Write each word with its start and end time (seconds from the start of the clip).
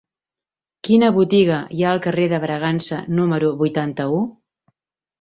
Quina 0.89 1.09
botiga 1.17 1.59
hi 1.77 1.85
ha 1.87 1.93
al 1.97 2.03
carrer 2.07 2.27
de 2.33 2.41
Bragança 2.49 3.01
número 3.23 3.55
vuitanta-u? 3.63 4.23